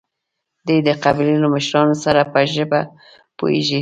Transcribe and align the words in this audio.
دی 0.67 0.77
د 0.87 0.89
قبيلو 1.03 1.41
له 1.43 1.47
مشرانو 1.55 1.95
سره 2.05 2.21
په 2.31 2.39
ژبه 2.53 2.79
پوهېږي. 3.37 3.69